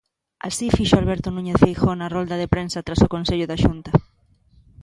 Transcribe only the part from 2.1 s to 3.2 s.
rolda de prensa tras o